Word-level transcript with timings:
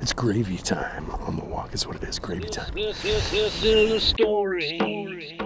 It's 0.00 0.12
gravy 0.12 0.58
time 0.58 1.10
on 1.10 1.36
the 1.36 1.44
walk, 1.44 1.74
is 1.74 1.86
what 1.86 1.96
it 1.96 2.04
is. 2.04 2.18
Gravy 2.18 2.48
time. 2.48 2.72
This, 2.74 3.02
this, 3.02 3.30
this 3.30 3.64
is 3.64 3.92
a 3.92 4.00
story 4.00 5.36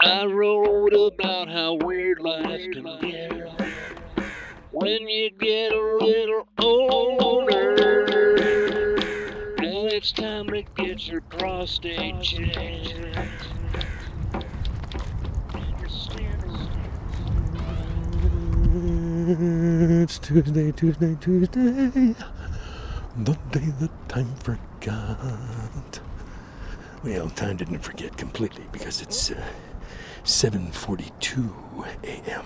I 0.00 0.24
wrote 0.24 0.92
about 0.92 1.48
how 1.48 1.74
weird 1.74 2.20
life 2.20 2.62
can 2.72 2.98
get 3.00 3.32
when 4.72 5.08
you 5.08 5.30
get 5.30 5.72
a 5.72 5.98
little 6.00 6.48
older. 6.58 7.76
Now 9.58 9.86
it's 9.86 10.12
time 10.12 10.46
to 10.48 10.62
get 10.62 11.06
your 11.06 11.20
prostate 11.22 12.20
checked. 12.22 12.94
It's 19.32 20.18
Tuesday, 20.18 20.72
Tuesday, 20.72 21.16
Tuesday. 21.20 22.14
The 23.16 23.36
day 23.50 23.72
that 23.80 24.08
time 24.08 24.32
forgot. 24.36 26.00
Well, 27.02 27.28
time 27.30 27.56
didn't 27.56 27.80
forget 27.80 28.16
completely 28.16 28.64
because 28.70 29.02
it's 29.02 29.30
uh, 29.32 29.42
7:42 30.22 31.52
a.m. 32.04 32.44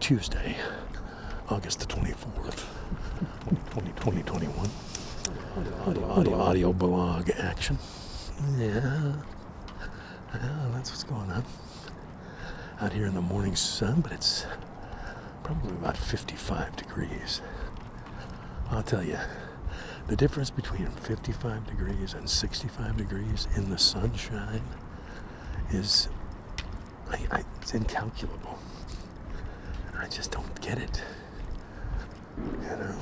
Tuesday, 0.00 0.56
August 1.48 1.80
the 1.80 1.86
24th, 1.86 2.64
2020, 3.70 3.92
2021. 3.92 4.70
Audio, 5.86 6.10
audio, 6.10 6.40
audio 6.40 6.72
blog 6.72 7.30
action. 7.38 7.78
Yeah. 8.58 9.14
yeah, 10.34 10.68
that's 10.72 10.90
what's 10.90 11.04
going 11.04 11.30
on 11.30 11.44
out 12.80 12.92
here 12.92 13.06
in 13.06 13.14
the 13.14 13.20
morning 13.20 13.54
sun, 13.54 14.00
but 14.00 14.10
it's 14.12 14.44
probably 15.44 15.70
about 15.72 15.96
55 15.96 16.74
degrees. 16.76 17.40
I'll 18.70 18.82
tell 18.82 19.04
you, 19.04 19.18
the 20.06 20.16
difference 20.16 20.50
between 20.50 20.86
55 20.88 21.66
degrees 21.66 22.14
and 22.14 22.28
65 22.28 22.96
degrees 22.96 23.48
in 23.56 23.70
the 23.70 23.78
sunshine 23.78 24.62
is 25.70 26.08
I, 27.10 27.18
I, 27.30 27.44
it's 27.60 27.74
incalculable. 27.74 28.58
I 29.96 30.08
just 30.08 30.30
don't 30.30 30.60
get 30.60 30.78
it. 30.78 31.02
You 32.36 32.76
know, 32.76 32.94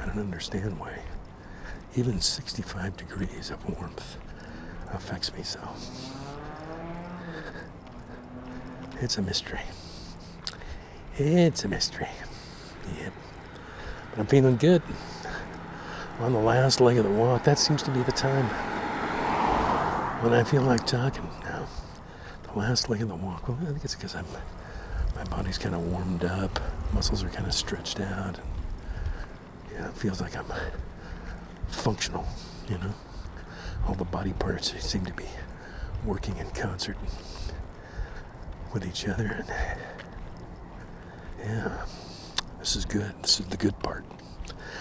I 0.00 0.06
don't 0.06 0.18
understand 0.18 0.78
why 0.78 0.98
even 1.96 2.20
65 2.20 2.96
degrees 2.96 3.50
of 3.50 3.64
warmth 3.68 4.16
affects 4.92 5.32
me 5.34 5.42
so. 5.42 5.60
It's 9.00 9.18
a 9.18 9.22
mystery. 9.22 9.60
It's 11.16 11.64
a 11.64 11.68
mystery. 11.68 12.08
Yep. 13.00 13.12
But 14.10 14.18
I'm 14.20 14.26
feeling 14.26 14.56
good. 14.56 14.82
On 16.20 16.32
the 16.32 16.38
last 16.38 16.80
leg 16.80 16.96
of 16.96 17.04
the 17.04 17.10
walk, 17.10 17.44
that 17.44 17.58
seems 17.58 17.82
to 17.82 17.90
be 17.90 18.02
the 18.02 18.12
time 18.12 18.46
when 20.22 20.32
I 20.32 20.44
feel 20.44 20.62
like 20.62 20.86
talking 20.86 21.28
now. 21.42 21.66
The 22.44 22.58
last 22.58 22.88
leg 22.88 23.02
of 23.02 23.08
the 23.08 23.16
walk. 23.16 23.48
Well, 23.48 23.58
I 23.60 23.66
think 23.66 23.84
it's 23.84 23.94
because 23.94 24.14
I'm 24.14 24.24
my 25.14 25.24
body's 25.24 25.58
kind 25.58 25.74
of 25.74 25.80
warmed 25.92 26.24
up, 26.24 26.60
muscles 26.92 27.22
are 27.22 27.28
kind 27.28 27.46
of 27.46 27.54
stretched 27.54 28.00
out, 28.00 28.38
and 28.38 28.48
yeah, 29.72 29.88
it 29.88 29.94
feels 29.94 30.20
like 30.20 30.36
I'm 30.36 30.46
functional. 31.68 32.26
You 32.68 32.78
know, 32.78 32.94
all 33.86 33.94
the 33.94 34.04
body 34.04 34.32
parts 34.32 34.72
seem 34.82 35.04
to 35.04 35.12
be 35.12 35.26
working 36.04 36.36
in 36.38 36.48
concert 36.50 36.96
with 38.72 38.86
each 38.86 39.06
other, 39.06 39.26
and 39.26 39.48
yeah, 41.40 41.84
this 42.58 42.76
is 42.76 42.84
good. 42.84 43.12
This 43.22 43.40
is 43.40 43.46
the 43.46 43.56
good 43.56 43.78
part. 43.80 44.04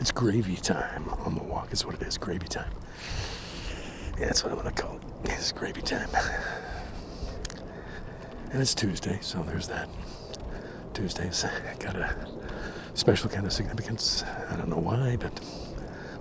It's 0.00 0.10
gravy 0.10 0.56
time 0.56 1.08
on 1.24 1.34
the 1.34 1.42
walk, 1.42 1.72
is 1.72 1.84
what 1.84 1.94
it 1.94 2.02
is. 2.02 2.18
Gravy 2.18 2.46
time. 2.48 2.70
Yeah, 4.18 4.26
that's 4.26 4.44
what 4.44 4.52
I'm 4.52 4.58
going 4.58 4.74
to 4.74 4.82
call 4.82 4.96
it. 4.96 5.02
It's 5.24 5.52
gravy 5.52 5.82
time. 5.82 6.08
And 8.50 8.60
it's 8.60 8.74
Tuesday, 8.74 9.18
so 9.20 9.42
there's 9.42 9.68
that. 9.68 9.88
Tuesday's 10.92 11.44
got 11.80 11.96
a 11.96 12.14
special 12.94 13.28
kind 13.28 13.46
of 13.46 13.52
significance. 13.52 14.22
I 14.50 14.56
don't 14.56 14.68
know 14.68 14.78
why, 14.78 15.16
but 15.16 15.36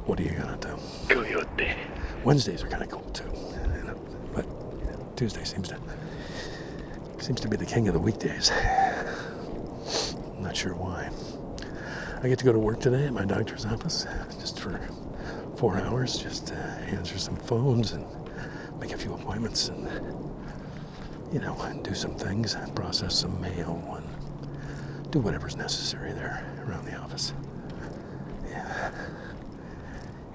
what 0.06 0.20
are 0.20 0.24
you 0.24 0.32
going 0.32 0.60
to 0.60 0.68
do? 0.68 0.78
Coyote. 1.14 1.76
Wednesdays 2.24 2.64
are 2.64 2.68
kind 2.68 2.82
of 2.84 2.90
cool 2.90 3.10
too. 3.12 3.30
you 3.78 3.84
know, 3.84 4.00
But 4.34 4.46
you 4.46 4.92
know, 4.92 5.08
Tuesday 5.16 5.44
seems 5.44 5.70
to 5.70 5.78
seems 7.20 7.40
to 7.42 7.48
be 7.48 7.56
the 7.56 7.66
king 7.66 7.88
of 7.88 7.94
the 7.94 8.00
weekdays. 8.00 8.52
I'm 8.52 10.42
not 10.44 10.58
sure 10.58 10.74
why. 10.74 11.10
I 12.24 12.30
get 12.30 12.40
to 12.40 12.46
go 12.46 12.54
to 12.54 12.60
work 12.60 12.80
today 12.80 13.06
at 13.06 13.12
my 13.12 13.26
doctor's 13.26 13.66
office 13.66 14.08
just 14.40 14.58
for 14.58 14.80
four 15.58 15.78
hours, 15.78 16.18
just 16.18 16.48
to 16.48 16.56
answer 16.56 17.18
some 17.18 17.36
phones 17.36 17.92
and 17.92 18.06
make 18.80 18.94
a 18.94 18.98
few 18.98 19.14
appointments 19.14 19.68
and, 19.68 19.90
you 21.34 21.42
know, 21.42 21.82
do 21.84 21.94
some 21.94 22.16
things, 22.16 22.56
process 22.76 23.14
some 23.14 23.42
mail 23.42 23.98
and 23.98 25.12
do 25.12 25.20
whatever's 25.20 25.58
necessary 25.58 26.14
there 26.14 26.46
around 26.66 26.86
the 26.86 26.96
office. 26.96 27.34
Yeah. 28.50 28.92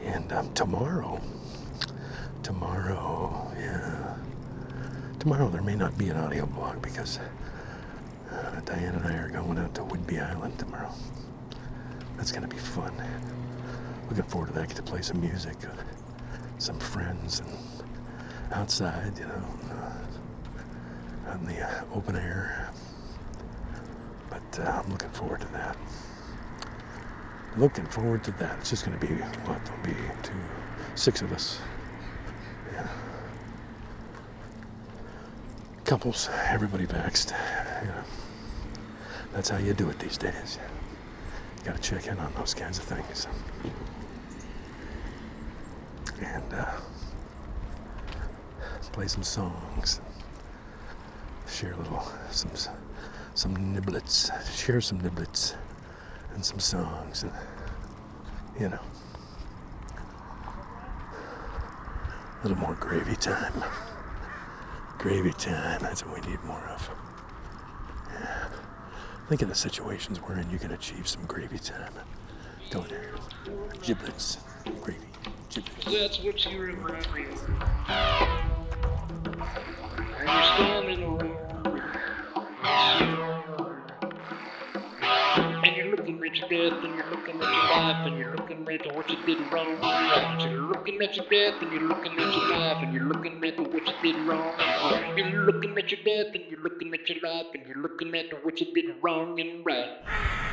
And 0.03 0.31
um, 0.31 0.53
tomorrow, 0.53 1.23
tomorrow, 2.43 3.51
yeah, 3.59 4.15
tomorrow 5.19 5.49
there 5.49 5.63
may 5.63 5.75
not 5.75 5.97
be 5.97 6.11
an 6.11 6.19
audio 6.19 6.45
blog 6.45 6.83
because 6.83 7.19
uh, 8.31 8.61
Diane 8.67 8.95
and 8.95 9.07
I 9.07 9.15
are 9.17 9.31
going 9.31 9.57
out 9.57 9.75
to 9.77 9.81
Whidbey 9.81 10.23
Island 10.23 10.59
tomorrow. 10.59 10.93
That's 12.19 12.33
going 12.33 12.43
to 12.43 12.55
be 12.55 12.61
fun. 12.61 12.93
Looking 14.09 14.25
forward 14.25 14.49
to 14.49 14.53
that. 14.55 14.69
Get 14.69 14.77
to 14.77 14.83
play 14.83 15.01
some 15.03 15.21
music, 15.21 15.57
some 16.59 16.79
friends, 16.79 17.41
and 17.41 17.57
outside, 18.53 19.17
you 19.19 19.27
know, 19.27 19.45
uh, 19.71 21.31
on 21.31 21.45
the 21.45 21.61
uh, 21.61 21.85
open 21.95 22.17
air. 22.17 22.71
But 24.29 24.61
uh, 24.61 24.83
I'm 24.83 24.91
looking 24.91 25.11
forward 25.11 25.41
to 25.43 25.47
that. 25.53 25.77
Looking 27.57 27.87
forward 27.87 28.25
to 28.25 28.33
that. 28.33 28.59
It's 28.59 28.71
just 28.71 28.85
going 28.85 28.99
to 28.99 29.07
be 29.07 29.15
what? 29.15 29.65
There'll 29.65 29.85
be 29.85 29.95
two, 30.23 30.35
six 30.97 31.23
of 31.23 31.33
us. 31.33 31.61
Yeah. 32.73 32.89
Couples, 35.85 36.29
everybody. 36.49 36.85
Yeah. 36.85 38.03
That's 39.33 39.49
how 39.49 39.59
you 39.59 39.73
do 39.73 39.89
it 39.89 39.99
these 39.99 40.19
days. 40.19 40.59
You 41.69 41.75
gotta 41.75 41.83
check 41.83 42.07
in 42.07 42.19
on 42.19 42.33
those 42.33 42.55
kinds 42.55 42.79
of 42.79 42.85
things. 42.85 43.27
And 46.19 46.55
uh, 46.55 46.65
play 48.93 49.07
some 49.07 49.23
songs. 49.23 50.01
Share 51.47 51.75
a 51.75 51.77
little, 51.77 52.11
some, 52.31 52.53
some 53.35 53.55
niblets. 53.55 54.31
Share 54.57 54.81
some 54.81 54.99
niblets 55.03 55.57
and 56.33 56.43
some 56.43 56.59
songs. 56.59 57.25
And, 57.25 57.33
you 58.59 58.71
know, 58.71 58.81
a 62.33 62.49
little 62.49 62.57
more 62.57 62.77
gravy 62.77 63.17
time. 63.17 63.63
Gravy 64.97 65.33
time, 65.33 65.83
that's 65.83 66.03
what 66.07 66.15
we 66.25 66.31
need 66.31 66.43
more 66.45 66.65
of. 66.71 66.91
Yeah. 68.11 68.48
Think 69.29 69.43
of 69.43 69.49
the 69.51 69.55
situations 69.55 70.19
wherein 70.19 70.49
you 70.51 70.59
can 70.59 70.73
achieve 70.73 71.07
some 71.07 71.27
gravy 71.27 71.59
time. 71.59 71.93
Go 72.71 72.81
there. 72.81 73.11
Giblets, 73.83 74.39
gravy, 74.81 75.05
giblets. 75.51 75.85
That's 75.85 76.19
what 76.25 76.47
you 76.51 76.59
remind 76.59 77.07
me 77.13 77.27
of. 77.27 77.43
You're 80.19 80.43
standing 80.45 81.03
around. 81.05 81.37
And 85.63 85.77
you're 85.77 85.91
looking 85.95 86.25
at 86.25 86.35
your 86.37 86.71
death, 86.71 86.83
looking 87.39 87.55
at 87.55 87.71
your 87.71 87.83
life, 87.83 88.07
and 88.07 88.19
you're 88.19 88.37
looking 88.37 88.69
at 88.69 88.95
what 88.95 89.11
you 89.11 89.17
did 89.27 89.53
wrong 89.53 89.81
right. 89.81 90.49
You're 90.51 90.61
looking 90.61 91.03
at 91.03 91.17
your 91.17 91.27
death, 91.27 91.63
and 91.63 91.73
you're 91.73 91.83
looking 91.83 92.13
at 92.13 92.35
your 92.35 92.49
life, 92.51 92.83
and 92.83 92.93
you're 92.93 93.05
looking 93.05 93.45
at 93.45 93.59
what 93.59 93.87
you 93.87 93.95
did 94.03 94.27
wrong 94.27 94.55
right. 94.59 95.15
You're 95.17 95.45
looking 95.45 95.79
at 95.79 95.91
your 95.91 96.01
death, 96.05 96.35
and 96.35 96.45
you're 96.51 96.61
looking 96.61 96.95
at 96.95 97.09
your 97.09 97.19
life, 97.23 97.47
and 97.55 97.67
you're 97.67 97.83
looking 97.83 98.15
at 98.15 98.45
what 98.45 98.61
you 98.61 98.73
did 98.75 98.97
wrong 99.03 99.41
and 99.41 99.65
right. 99.65 100.48